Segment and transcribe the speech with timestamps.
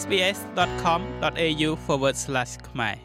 [0.00, 1.70] sbs.com.au/
[2.68, 2.96] ខ្មែរ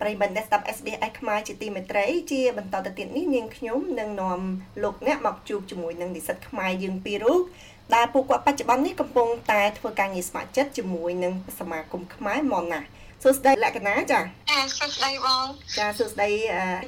[0.00, 4.40] ប្រិយមិត្តអ្នកស្ដាប់ SBS ខ្មែរជាទីមេត្រីជាបន្តទៅទៀតនេះនាងខ្ញុំនឹងនាំ
[4.82, 7.40] លោកអ្នកមកជួបជាមួយនឹងនិស្សិតខ្មែរយើងពីររូប
[7.94, 12.80] ដែលពួកគាត់បច្ចុប្បន្ននេះកំពុងតែធ្វើការងារស្ម័គ្រចិត្តជាមួយនឹងសមាគមខ្មែរមកណា
[13.22, 15.46] សួស្តីលក្ខណៈចាចាសួស្តីបង
[15.78, 16.28] ចាសួស្តី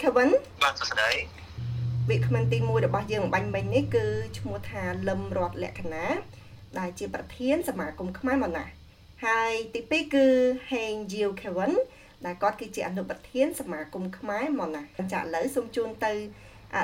[0.02, 0.30] Kevin
[0.62, 1.10] បាទសួស្តី
[2.08, 4.06] វាគ្មិនទី1របស់យើងបាញ់មិញនេះគឺ
[4.38, 6.08] ឈ្មោះថាលឹមរតលក្ខណៈ
[6.78, 8.66] ដែលជាប្រធានសមាគមខ្មែរមកណា
[9.24, 10.26] ហើយទី2គឺ
[10.70, 11.72] Heng Jiu Kevin
[12.24, 14.82] ដែលគាត់គឺជាអនុប្រធានសមាគមខ្មែរមកណា
[15.12, 16.12] ចាឥឡូវសូមជូនទៅ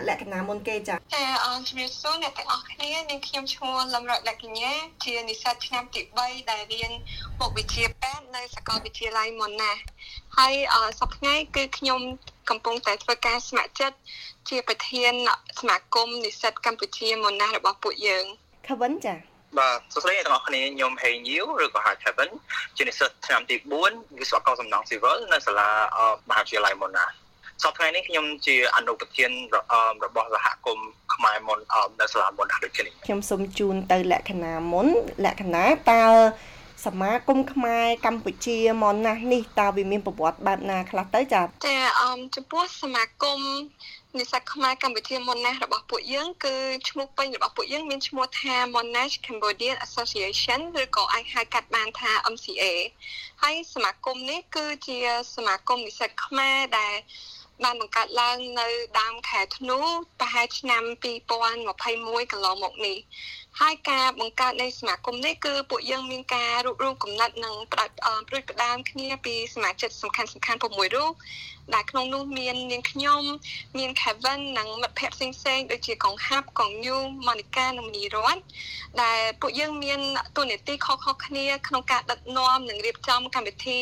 [0.09, 4.73] លក្ខណៈមុនគេចាចាអរជំរាបសួរអ្នកទាំងអស់គ្នានាងខ្ញុំឈ្មោះលំរតលក្ខញ្ញា
[5.05, 6.93] ជានិស្សិតឆ្នាំទី3ដែលរៀន
[7.41, 9.73] មុខវិជ្ជាពេទ្យនៅសាកលវិទ្យាល័យមុនណា
[10.39, 10.55] ហើយ
[11.01, 12.01] សប្តាហ៍គឺខ្ញុំ
[12.51, 13.97] កំពុងតែធ្វើការស្ម័គ្រចិត្ត
[14.48, 15.12] ជាប្រធាន
[15.59, 18.25] សមាគមនិស្សិតកម្ពុជាមុនណារបស់ពួកយើង
[18.69, 22.31] ខវិនចា បាទសួស្តីអ្នកទាំងអស់គ្នាខ្ញុំ Hey New ឬក៏ហៅ Kevin
[22.77, 23.57] ជានិស្សិតឆ្នាំទី
[23.89, 25.69] 4វិស្វករសំណង់ស៊ីវិលនៅសាលា
[26.29, 27.05] មហាវិទ្យាល័យមុនណា
[27.62, 29.31] សប្តាហ៍នេះខ្ញុំជាអនុប្រធាន
[30.05, 31.59] របស់សហគមន៍ខ្មែរមុន
[32.01, 34.87] នៅសាលាមុនណាដូចគ្នាខ្ញុំសូមជូនទៅលក្ខណៈមុន
[35.25, 36.05] លក្ខណៈតើ
[36.86, 43.41] សមាគមខ្មែរកម្ពុជាមកណាស់នេះតើវាមានប្រវត្តិបែបណាខ្លះទៅចាចាអមចំពោះសមាគម
[44.19, 46.56] និស្សិតខ្មែរកម្ពុជា Monash របស់ពួកយើងគឺ
[46.89, 52.64] ឈ្មោះពេញរបស់ពួកយើងមានឈ្មោះថា Monash Cambodian Association ឬក៏អាចហៅកាត់បានថា MCA
[53.42, 54.98] ហើយសមាគមនេះគឺជា
[55.34, 56.95] សមាគមនិស្សិតខ្មែរដែល
[57.64, 58.69] បានបង្កើតឡើងនៅ
[59.01, 59.78] ដើមខែធ្នូ
[60.20, 60.83] ប្រហែលឆ្នាំ
[61.53, 62.98] 2021កន្លងមកនេះ
[63.59, 67.95] ហើយការបង្កើតនៃសមាគមនេះគឺពួកយើងមានការរួបរวมកំណត់និងផ្ដាច់
[68.29, 70.65] ព្រួយផ្ដើមគ្នាពីសមាជិកសំខាន់សំខាន់6
[70.97, 71.12] រូប
[71.75, 73.23] ដែលក្នុងនោះមាននាងខ្ញុំ
[73.79, 78.39] មាន Kevin និងមិត្តភ័ក្តិផ្សេងផ្សេងដូចជាកងហាប់កងញូម៉ូនីកានិងមនីរត
[79.03, 80.01] ដែលពួកយើងមាន
[80.37, 83.81] ទូនាទីខុសៗគ្នាក្នុងការដឹកនាំនិងរៀបចំកម្មវិធី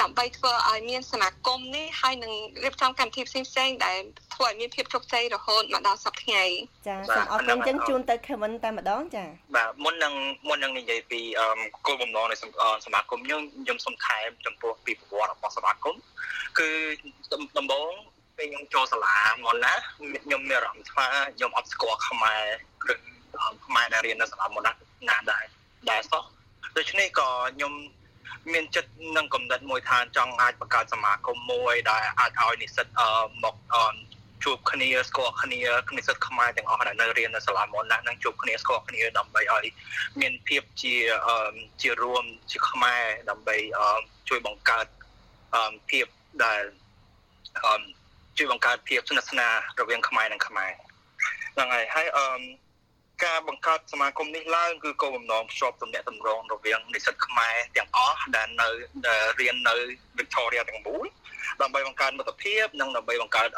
[0.00, 2.32] ដើម្បីធ្វើឲ្យមានសមាគមនេះហើយនឹង
[2.64, 3.98] រៀបចំកម្មវិធីផ្សេងផ្សេងដែល
[4.34, 6.44] ធ្វើឲ្យមានភាពជោគជ័យរហូតមកដល់សប្តាហ៍ថ្ងៃ
[6.88, 9.24] ចាសូមអរគុណចឹងជូនទៅ Kevin តែម្ដងចា
[9.54, 10.14] បាទមុននឹង
[10.48, 11.20] មុននឹងនិយាយពី
[11.86, 12.36] គោលបំណងនៃ
[12.86, 15.94] សមាគមខ្ញុំខ្ញុំសូមថែមចំពោះពីប្រវត្តិរបស់សមាគម
[16.58, 16.68] គឺ
[17.58, 17.90] ដំបូង
[18.38, 19.74] ពេលខ្ញុំចូលសាលាមកណា
[20.24, 22.42] ខ្ញុំមានអារម្មណ៍ថាខ្ញុំអត់ស្គាល់ខ្មែរ
[22.92, 22.94] ឬ
[23.66, 24.72] ខ្មែរដែលរៀននៅសាលាមកណា
[25.08, 25.44] ណាដែរ
[25.90, 26.22] ដែរសោះ
[26.76, 27.72] ដូច្នេះក៏ខ្ញុំ
[28.52, 32.86] មានចិត្តនឹងកំណត់មួយថាចង់អាចបង្កើតសមាគមមួយដែលអាចឲ្យនិស្សិត
[33.44, 33.56] មក
[34.44, 35.58] ជួបគ្នាស្គាល់គ្នា
[35.96, 39.66] និស្សិតខ្មែរទាំងអស់ដែលនៅរៀននៅសាលាមុនណានឹងជួបគ្នាស្គាល់គ្នាដើម្បីឲ្យ
[40.20, 40.94] មានភាពជា
[41.82, 43.56] ជារួមជាខ្មែរដើម្បី
[44.28, 44.86] ជួយបង្កើត
[45.90, 46.06] ភាព
[46.44, 46.62] ដែល
[48.38, 50.70] ជួយបង្កើតភាពស្និទ្ធស្នាលរវាងខ្មែរនិងខ្មែរ
[51.54, 52.26] ហ្នឹងហើយហើយអឺ
[53.24, 58.68] ការបង្កើតសមាគមនេះឡើងគឺគោលបំណងភ្ជាប់ទំនាក់ទំនងរវាងនិស្សិតខ្មែរទាំងអស់ដែលនៅ
[59.40, 59.74] រៀននៅ
[60.18, 61.04] Victoria ទាំងមូល
[61.62, 63.48] ដើម្បីបង្កើនមិត្តភាពនិងដើម្បីបង្កើត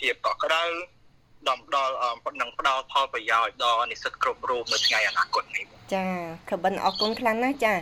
[0.00, 0.64] ភាពកក់ក្ដៅ
[1.48, 1.94] ដំដល់
[2.40, 5.64] នឹងផ្ដល់ផលប្រយោជន៍ដល់និស្សិតគ្រប់រូបនៅថ្ងៃអនាគតនេះ
[5.94, 6.06] ចា
[6.50, 7.74] ខបិនអរគុណខ្លាំងណាស់ចា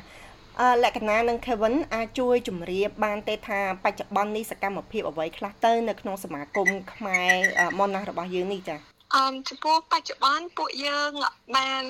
[0.61, 7.33] អឺលក្ខណៈនឹង Kevin អាចជួយជម្រាបបានទេថាបច្ចុប្បន្ននេះសកម្មភាពអ្វីខ្លះទៅនៅក្នុងសមាគមខ្មែរ
[7.79, 11.11] មុនណាស់របស់យើងនេះចា អមចំពោះបច្ចុប្បន្នពួកយើង
[11.57, 11.85] បាន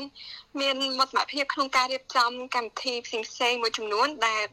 [0.60, 4.44] មានមោទនភាពក្នុងការរៀបចំកម្មវិធីផ្សេងផ្សេងមួយចំនួនដែល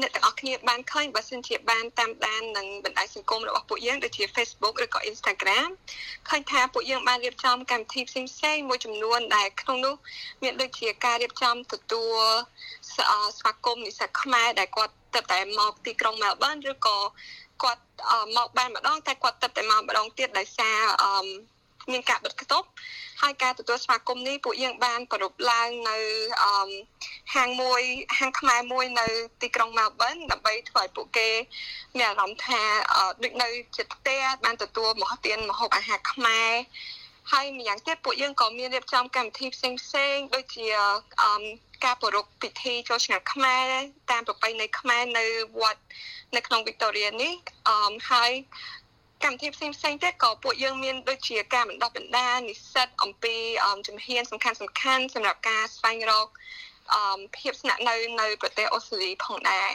[0.00, 5.68] អ្នកទាំងអស់គ្នាបានឃើញបើសិនជាបានតាមដាននឹងបណ្ដាញសង្គមរបស់ពួកយើងដូចជា Facebook ឬក៏ Instagram
[6.28, 9.94] ឃើញថាពួកយើងបានរៀបចំកម្មវិធីផ្សេងផ្សេងមួយចំនួនដែលក្នុងនោះ
[10.42, 12.18] មានដូចជាការរៀបចំទទួល
[13.38, 16.98] ស្វាគមន៍និស្សិតខ្មែរដែលគាត់ទៅតែមកទីក្រុង Melbourne ឬក៏
[17.62, 17.82] គាត់
[18.36, 21.59] មកបានម្ដងតែគាត់ទៅតែមកម្ដងទៀតដោយសារអឺ
[21.92, 22.68] មានការបិទគប់
[23.22, 25.98] ហើយការទទួលស្វាគមន៍នេះពួកយើងបានប្រពឡើងនៅ
[26.42, 26.70] អឺ
[27.34, 27.82] ហាងមួយ
[28.18, 29.06] ហាងខ្មែរមួយនៅ
[29.42, 31.30] ទីក្រុង Melbourne ដើម្បីធ្វើឲ្យពួកគេ
[31.96, 32.62] មានអារម្មណ៍ថា
[33.22, 36.52] ដូចនៅចិត្តផ្ទះបានទទួលមហោទានម្ហូបអាហារខ្មែរ
[37.32, 40.66] ហើយម្យ៉ាងទៀតពួកយើងក៏មានរៀបចំកម្មវិធីផ្សេងផ្សេងដូចជា
[41.22, 41.42] អឺ
[41.84, 43.68] ការប្រារព្ធពិធីចូលឆ្នាំខ្មែរ
[44.10, 45.24] តាមប្រពៃណីខ្មែរនៅ
[45.60, 45.82] វត្ត
[46.36, 47.34] នៅក្នុង Victoria នេះ
[47.68, 48.30] អឺហើយ
[49.24, 53.36] កម្មវិធីផ្សេងផ្សេងទៀតក៏ពួកយើងមានដូចជាការបណ្ដុះបណ្ដាលនិស្សិតអំពី
[53.86, 56.26] ជំហានសំខាន់សំខាន់សម្រាប់ការស្វែងរក
[57.36, 59.70] ភាពស្នាក់នៅនៅប្រទេសអូស្ត្រាលីផងដែរ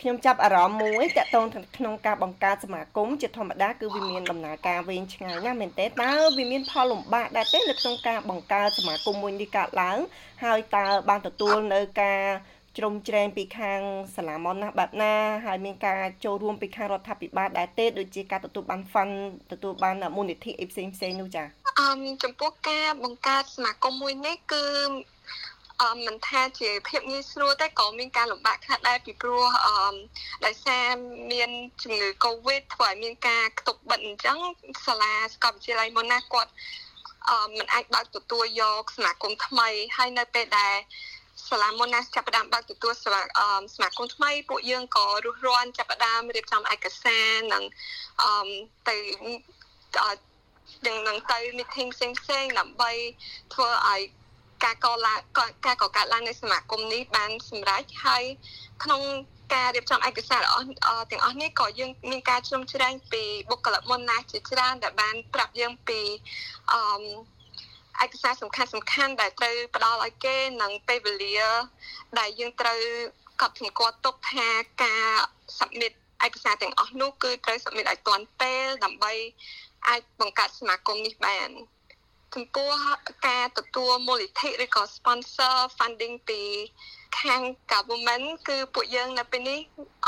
[0.00, 1.46] ខ្ញុំចាប់អារម្មណ៍មួយតកតង
[1.76, 9.98] ក្នុងការបង្កើតសមាគមជាធម្មតាគឺវាមានដំណើរការវែងឆ្ងាយណាស់មែនទេតើវាមានផលលំបាកដែរទេនៅក្នុងការបង្កើតសមាគមមួយនេះកើតឡើង
[10.44, 12.22] ហើយតើបានទទួលនៅការ
[12.76, 13.80] ជ្រោមជ្រែងពីខាង
[14.16, 15.14] សាលាមនណាបែបណា
[15.46, 19.14] ហើយមានការចូលរួមពីខាងរដ្ឋាភិបាលដែរទេដូចជាការទទួលបាន fund
[19.52, 21.46] ទទួលបានមូលនិធិអីផ្សេងផ្សេងនោះចា៎
[21.80, 24.64] អឺចំពោះការបង្កើតសមាគមមួយនេះគឺ
[25.82, 29.94] អឺមិនថាជាភាពងាយស្រួលតែក៏មានការលំបាកខ្លះដែរពីព្រោះអឺ
[30.44, 30.86] ដោយសារ
[31.32, 31.50] មាន
[31.82, 34.38] ជំងឺ Covid ធ្វើឲ្យមានការខ្ទប់បិទអញ្ចឹង
[34.86, 36.50] សាលាសាកលវិទ្យាល័យមុនណាគាត់
[37.28, 40.74] អឺមិនអាចបើកទទួលយកសមាគមថ្មីហើយនៅពេលដែល
[41.50, 43.20] សាលាមុនណាចាប់ផ្ដើមបើកទទួលសមា
[43.74, 47.64] សមាគមថ្មីពួកយើងក៏រុះរាន់ចាប់ផ្ដើមរៀបចំឯកសារនិង
[48.22, 48.50] អឺ
[48.88, 48.96] ទៅ
[50.86, 52.92] នឹងនឹងទៅ meeting ផ្សេងផ្សេងដើម្បី
[53.54, 54.00] ធ្វើឲ្យ
[54.64, 55.20] ការកឡើង
[55.66, 58.24] ការកកើតឡើងនៃសមាគមនេះបានសម្រេចហើយ
[58.82, 59.02] ក្នុង
[59.54, 66.00] ការរៀបចំឯកសាររបស់ទាំងអស់នេះក៏យើងមានការជ្រោមជ្រែងពីបុគ្គលិកមុនណាជាច្រើនដែលបានប្រាប់យើងពី
[66.72, 66.80] អឺ
[68.04, 71.38] ឯកសារសំខាន់សំខាន់ដែលត្រូវផ្ដល់ឲ្យគេនិងពេលវេលា
[72.18, 72.80] ដែលយើងត្រូវ
[73.40, 74.48] កត់សម្គាល់ទុកថា
[74.82, 75.06] ការ
[75.58, 75.92] submit
[76.26, 79.12] ឯកសារទាំងអស់នោះគឺត្រូវ submit ឲ្យទាន់ពេលដើម្បី
[79.88, 81.48] អាចបង្កើតសមាគមនេះបាន
[82.34, 82.72] ចំពោះ
[83.28, 86.42] ការទទួលមូលនិធិឬក៏ sponsor funding ពី
[87.20, 87.40] ខាង
[87.72, 89.60] government គឺពួកយើងនៅពេលនេះ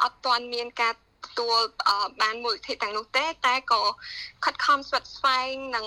[0.03, 1.59] អត់ទាន់មានការទទួល
[2.23, 3.83] បានមូលនិធិទាំងនោះទេតែក៏
[4.45, 5.87] ខិតខំស្វិតស្វែងនិង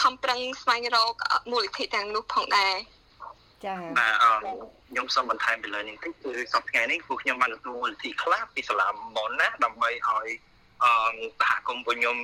[0.00, 1.14] ខំប្រឹងស្វែងរក
[1.50, 2.74] មូលនិធិទាំងនោះផងដែរ
[3.64, 4.32] ចា៎បាទអឺ
[4.90, 10.28] ខ្ញុំសូមបន្ថែមពីលើនេះតិចគឺសប្តាហ៍នេះពួកខ្ញុំបានទទួលមូលនិធិខ្លះពីសាលាមុនណាដើម្បីឲ្យ
[10.84, 10.92] អឺ
[11.40, 12.16] សហគមន៍ពួកខ្ញុំ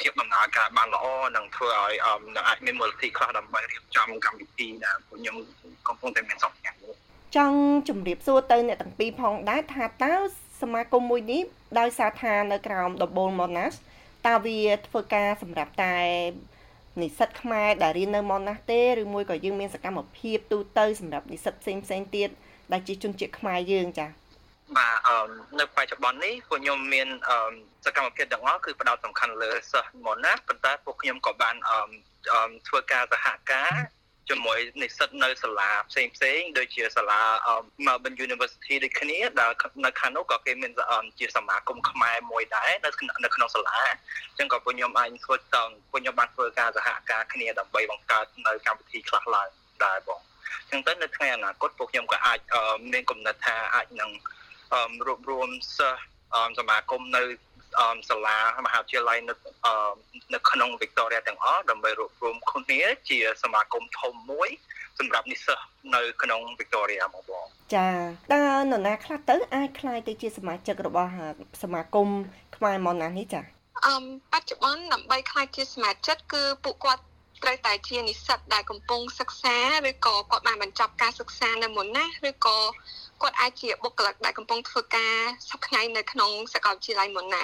[0.00, 1.04] ភាពដំណើរការបានល្អ
[1.36, 1.92] និងធ្វើឲ្យ
[2.36, 5.36] នឹងអាចមានមូលនិធិខ្លះដើម្បីរៀបចំកម្មវិធីដែលពួកខ្ញុំ
[5.88, 6.74] កំពុងតែមានសង្ឃឹម
[7.36, 7.58] ចង់
[7.88, 10.14] ជម្រាបសួរទៅអ្នកទាំងពីរផងដែរថាតើ
[10.60, 11.42] សមាគមមួយនេះ
[11.78, 13.76] ដោយសារថានៅក្រោមដបូល Monash
[14.26, 15.96] តើវាធ្វើការសម្រាប់តែ
[17.00, 22.28] និស្សិតខ្មែរដែលរៀននៅ Monash ទេឬមួយក៏យើងមានសកម្មភាពទូទៅសម្រាប់និស្សិតផ្សេងផ្សេងទៀត
[22.72, 24.10] ដែលជាជនជាតិខ្មែរយើងចា៎
[24.76, 27.38] បាទអឺនៅបច្ចុប្បន្ននេះពួកខ្ញុំមានអឺ
[27.84, 33.72] សកម្មភាពទាំងអស់គឺផ្ដោតសំខាន់លើសិស្សមុនណាប៉ុន្តែពួកខ្ញុំក៏បានអឺធ្វើការសហការ
[34.28, 37.20] ជាមួយនិស្សិតនៅសាលាផ្សេងផ្សេងដូចជាសាលា
[37.86, 39.52] Melbourne University ដូចគ្នាដែល
[39.84, 40.72] នៅខាងនោះក៏គេមាន
[41.18, 42.90] ជាសមាគមខ្មែរមួយដែរនៅ
[43.24, 45.40] នៅក្នុងសាលាអញ្ចឹងក៏ពួកខ្ញុំអាចធ្វើត
[45.90, 49.48] ពួកខ្ញុំបានធ្វើការសហការគ្នាដើម្បីបង្កើតនៅកម្មវិធីខ្លះឡើង
[49.84, 50.20] ដែរបង
[50.60, 52.38] អញ្ចឹងទៅនៅថ្ងៃអនាគតពួកខ្ញុំក៏អាច
[52.92, 54.10] មានគំនិតថាអាចនឹង
[55.06, 56.02] រួបរวมសិស្ស
[56.58, 57.22] សមាគមនៅ
[58.08, 59.34] សាលាមហាវិទ្យាល័យនៅ
[60.34, 64.48] នៅក្នុង Victoria ទាំងអស់ដើម្បីរួបរวมគ្នាជាសមាគមធំមួយ
[64.98, 65.58] សម្រាប់និស្សិត
[65.94, 67.88] នៅក្នុង Victoria មកបងចា
[68.32, 71.10] តើនរណាខ្លះទៅអាចក្លាយទៅជាសមាជិករបស់
[71.62, 72.08] សមាគម
[72.56, 73.42] ខ្មែរម៉ុនណានេះចា
[73.86, 73.94] អឺ
[74.32, 77.02] បច្ចុប្បន្នដើម្បីក្លាយជាសមាជិកគឺពួកគាត់
[77.42, 79.56] ត្រូវតែជានិស្សិតដែលកំពុងសិក្សា
[79.88, 82.58] ឬក៏គាត់បានបញ្ចប់ការសិក្សានៅមុនណាឬក៏
[83.22, 85.16] គាត់អាចជាបុគ្គលិកដែលកំពុងធ្វើការ
[85.50, 87.42] សប្តាហ៍នៅក្នុងសាកលវិទ្យាល័យមុនណា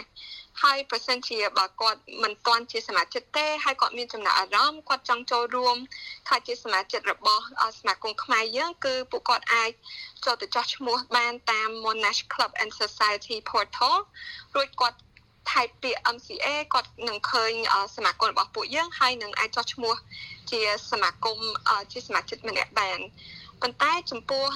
[0.62, 5.76] ហើយប្រសិនជាបើគាត់មិនទាន់ជាសមាជិកទេហើយគាត់មានចំណាប់អារម្មណ៍គាត់ចង់ចូលរួម
[6.28, 7.44] ខ្លះជាសមាជិករបស់
[7.78, 9.70] សមាគមខ្មែរយើងគឺពួកគាត់អាច
[10.25, 13.96] ចូលទៅចោះឈ្មោះបានតាម Monash Club and Society Portal
[14.54, 14.98] រួចគាត់
[15.50, 17.52] ថៃពាក្យ MCA គាត់នឹងឃើញ
[17.96, 19.94] សមាគមរបស់ពួកយើងហើយនឹងអាចចោះឈ្មោះ
[20.50, 20.60] ជា
[20.90, 21.38] សមាគម
[21.92, 23.00] ជាសមាជិកម្នាក់បាន
[23.62, 24.46] ប៉ុន្តែចំពោះ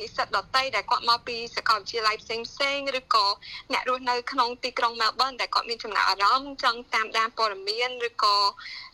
[0.00, 3.26] និស្សិតដតីដែលគាត់មកពីសាកលវិទ្យាល័យផ្សេងផ្សេងឬក៏
[3.72, 8.36] អ្នករស់នៅក្នុងទីក្រុង Melbourne ដែលគាត់មានចំណាប់អារម្មណ៍ចង់តាមដានព័ត៌មានឬក៏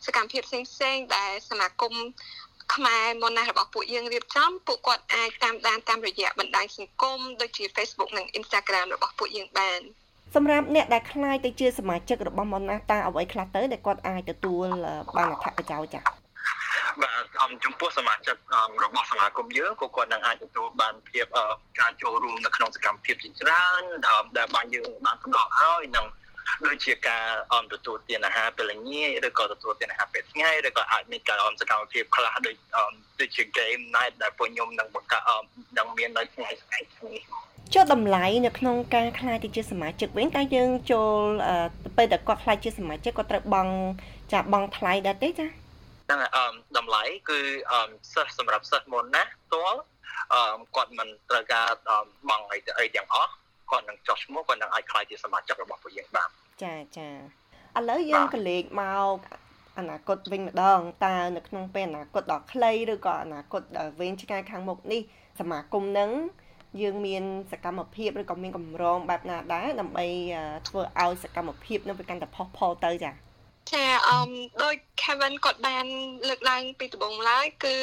[0.06, 1.94] សកម្មភាពផ្សេងផ្សេងដែលសមាគម
[2.74, 9.80] ខ្មែរមុនណារបស់ពួកយើងរៀបចំពួកគាត់អាចតាមដានតាមរយៈបណ្ដាញសង្គមដូចជា Facebook និង Instagram របស់ពួកយើងបាន
[10.34, 14.66] សម្រាប់អ្នកដែលខ្លាយទៅជាសមាជិករបស់មុនណាតើអ្វីខ្លះទៅដែលគាត់អាចទទួល
[15.16, 16.04] បានអត្ថប្រយោជន៍ចា៎
[17.02, 18.36] បាទអំចំពោះសមាជិក
[18.84, 21.26] របស់សមាគមយើងក៏គាត់នឹងអាចទទួលបានភាព
[21.80, 23.82] ការចូលរួមនៅក្នុងសកម្មភាពជាច្រើន
[24.38, 26.06] ដែលបានយើងបានផ្ដល់ឲ្យនឹង
[26.66, 32.56] ដូចជាការអមទទួលទានអាហារពេលល្ងាចឬក៏ទទួលទានអាហារពេលថ្ងៃឬក៏អាចមានការអមសកម្មភាពខ្លះដូច
[33.20, 35.22] ដូចជា game night ដែលពួកខ្ញុំនឹងបង្កើត
[35.78, 37.22] នឹងមាននៅថ្ងៃស្អែកនេះ
[37.74, 41.22] ចុះតម្លៃនៅក្នុងការខ្លាយទៅជាសមាជិកវិញតើយើងចូល
[41.96, 43.74] ពេលដែលគាត់ខ្លាយជាសមាជិកគាត់ត្រូវបង់
[44.32, 46.44] ចាបង់ថ្លៃដែរទេចាហ្នឹងអឺ
[46.78, 47.38] តម្លៃគឺ
[47.70, 47.80] អឺ
[48.14, 49.80] សិស្សសម្រាប់សិស្សមុនណាផ្ទាល់
[50.34, 51.66] អឺគាត់មិនត្រូវការ
[52.28, 53.32] បង់អីអីទាំងអស់
[53.70, 56.28] គាត់នឹងចុះឈ្មោះគាត់នឹងអាចខ្លាយជាសមាជិករបស់ពួកយើងបាន
[56.64, 57.08] ចាចា
[57.78, 58.84] ឥឡូវយើងក៏លេខម
[59.14, 59.16] ក
[59.78, 65.00] អនាគតវិញម្ដងតើនៅក្នុងពេលអនាគតដ៏ខ្លីឬក៏អនាគតដ៏វែងឆ្ងាយខាងមុខនេះ
[65.40, 66.10] សមាគមនឹង
[66.80, 67.22] យើងមាន
[67.52, 70.06] សកម្មភាពឬក៏មានកម្រងបែបណាដែរដើម្បី
[70.68, 73.14] ធ្វើឲ្យសកម្មភាពនឹងវាកាន់តែផុសផុលទៅចា៎
[73.72, 74.18] ចាអឺ
[74.62, 75.86] ដោយ Kevin គាត់បាន
[76.28, 77.74] លើកឡើង ពីដំបូងឡើយគឺ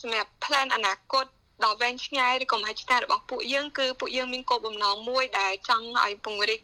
[0.00, 1.26] សម្រាប់ plan អនាគត
[1.64, 6.60] ដល់វែងឆ្ងាយឬក៏មហិច្ឆតារបស់ពួកយើងគឺពួកយើងមានគោលបំណងមួយដែលចង់ឲ្យពង្រីក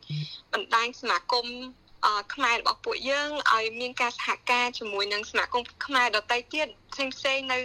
[0.53, 1.90] បណ្ដាញសមាគមអឺ
[2.35, 7.59] ខ្មែររបស់ពួកយើងឲ្យមានការសហការជាមួយនឹងសមាគមខ្មែរដទៃទៀតផ្សេងផ្សេងនៅ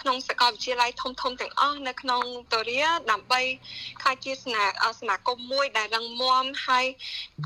[0.00, 2.78] ក្នុងសាកលវិទ្យាល័យធំធំទាំងអស់នៅក្នុងតូរី
[3.10, 3.40] ដើម្បី
[4.02, 4.64] ខ្លាចជាសមា
[4.98, 6.86] សមាគមមួយដែលរឹងមាំហើយ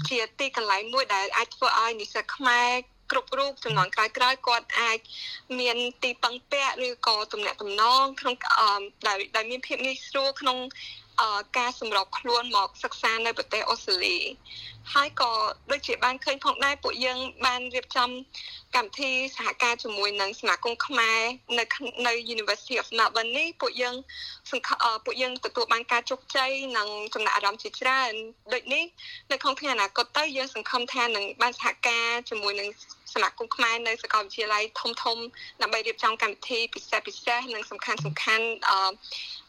[0.09, 2.71] ជាទីកន្លែងមួយដែលអាចធ្វើឲ្យនិស្សិតខ្មែរ
[3.11, 4.13] គ្រប់រូបចំនួនក្រោយៗ
[4.47, 4.99] គាត់អាច
[5.59, 8.35] មានទីពឹងពាក់ឬក៏ទំនាក់ទំនងក្នុង
[9.07, 10.59] ដែលដែលមានភាពងាយស្រួលក្នុង
[11.59, 14.17] ការសម្របខ្លួនមកសិក្សានៅប្រទេសអូស្ត្រាលី
[14.95, 15.33] ហើយក៏
[15.71, 18.11] ដូចជាបានឃើញផងដែរពួកយើងបានរៀបចំ
[18.77, 21.21] កម្មវិធីសហការជាមួយនឹងសមាគមខ្មែរ
[21.59, 21.65] នៅ
[22.07, 23.97] នៅ University of Melbourne នេះពួកយើង
[25.05, 28.13] ពួកយើងទទួលបានការជោគជ័យនិងចំណាក់អារម្មណ៍ជាច្រើន
[28.53, 28.85] ដូចនេះ
[29.31, 32.69] នៅក្នុងថ្ងៃអនាគតទៅយើងសង្ឃឹមថានឹងបានសហការជាមួយនឹង
[33.15, 35.19] សមាគមខ្មែរនៅសាកលវិទ្យាល័យធំធំ
[35.63, 38.91] ដើម្បីរៀបចំកម្មវិធីពិសេសពិសេសនិងសំខាន់សំខាន់អឺ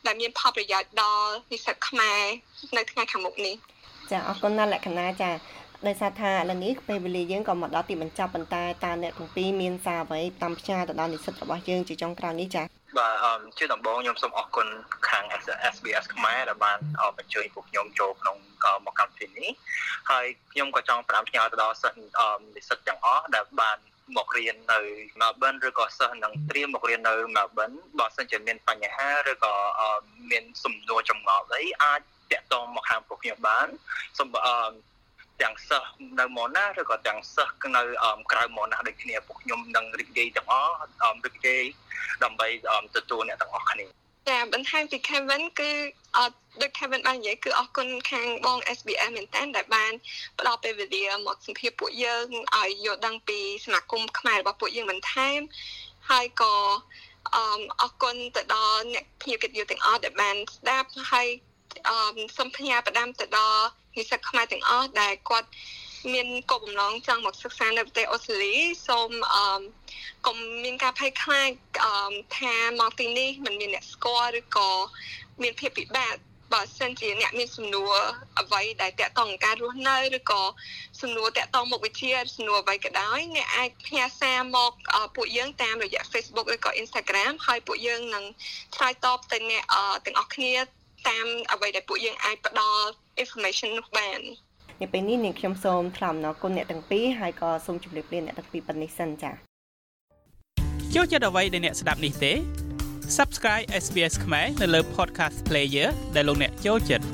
[0.05, 2.21] ដែលមានផលប្រយោជន៍ដល់និស្សិតខ្មែរ
[2.77, 3.55] នៅថ្ងៃខាងមុខនេះ
[4.11, 5.31] ចាអរគុណណាស់លក្ខណៈចា
[5.87, 12.63] ដោយសារថាឥឡូវនេះពេលវេលាយើងក៏មកដល់ទីបញ្ចប់ប៉ុន្តែតើអ្នកទាំងពីរមានសារអ្វីតាមផ្សាយទៅដល់និស្សិតរបស់យើងជាចុងក្រោយនេះចា
[12.97, 14.67] បាទអឺជាដំបូងខ្ញុំសូមអរគុណ
[15.09, 15.25] ខាង
[15.73, 16.79] SBS ខ្មែរដែលបាន
[17.17, 18.37] បញ្ជើញពួកខ្ញុំចូលក្នុង
[18.85, 19.51] មកកម្មវិធីនេះ
[20.09, 23.77] ហើយខ្ញុំក៏ចង់ប្រាំផ្ញើទៅដល់សិស្សនិស្សិតទាំងអស់ដែលបាន
[24.17, 24.79] មករៀននៅ
[25.19, 29.53] Melbourne ឬក៏សិស្សនឹងត្រៀមមករៀននៅ Melbourne បើសិនជាមានបញ្ហាឬក៏
[30.31, 33.67] មានសំណួរចម្ងល់អីអាចតាក់ទងមកខាងពួកខ្ញុំបាន
[34.19, 34.29] សូម
[35.41, 37.81] ទាំងសិស្សនៅម៉ូណាឬក៏ទាំងសិស្សនៅ
[38.31, 40.73] ក្រៅម៉ូណាដូចគ្នាពួកខ្ញុំនឹងរីករាយទាំងអស់
[41.25, 41.63] រីករាយ
[42.23, 42.47] ដើម្បី
[42.95, 43.85] ទទួលអ្នកទាំងអស់គ្នា
[44.29, 45.71] ចាបន្ថែមពី Kevin គឺ
[46.17, 49.91] អត់ដូច Kevin បាននិយាយគឺអរគុណខាងបង SBS មែនតើដែលបាន
[50.39, 55.39] ផ្ដល់ពេលវេលាមកសម្ភាសពួកយើងឲ្យយល់ដឹងពីសមាគមខ្មែររបស់ពួកយើងបន្ថែម
[56.09, 56.55] ហើយក៏
[57.35, 57.43] អឺ
[57.81, 61.27] អរគុណទៅដល់អ្នកភ្ញៀវកិត្តិយសទាំងអស់ដែលបានស្ដាប់ហើយ
[61.87, 65.49] អឺសូមផ្ញើផ្ដាំទៅដល់ និស្សិតខ្មែរទាំងអស់ដែលគាត់
[66.13, 68.55] មានគោលបំណងចង់មកសិក្សានៅប្រទេសអូស្ត្រាលី
[68.87, 69.61] សូមអឺ
[70.25, 71.51] កុំមានការភ័យខ្លាច
[71.85, 74.69] អឺថាមកទីនេះមិនមានអ្នកស្គាល់ឬក៏
[75.41, 76.13] មានភាពពិបាក
[76.53, 77.93] បើសិនជាអ្នកមានសំណួរ
[78.39, 80.41] អ្វីដែលតាក់ទងនឹងការរស់នៅឬក៏
[81.01, 84.71] សំណួរតាក់ទងមុខវិជ្ជាសំណួរអ្វីក៏ដោយអ្នកអាចផ្ញើសារមក
[85.15, 88.25] ពួកយើងតាមរយៈ Facebook ឬក៏ Instagram ហើយពួកយើងនឹង
[88.75, 89.63] ឆ្លើយតបទៅអ្នក
[90.05, 90.53] ទាំងអស់គ្នា
[91.09, 92.89] តាមអ្វីដែលពួកយើងអាចផ្ដល់
[93.21, 94.19] information នោះបាន
[94.81, 99.35] នៅពេលនេះនាងខ្ញុំសូមថ្លែងអំណរគុណអ្នកទាំងពីរហើយក៏សូមជម្រាបលាអ្នកទាំងពីរប៉ុណ្ណេះសិនចា៎
[100.95, 102.33] ចូលចិត្តអ្វីដែលអ្នកស្ដាប់នេះទេ
[103.17, 107.05] Subscribe SBS ខ្មែរនៅលើ Podcast Player ដែលលោកអ្នកចូលចិត្ត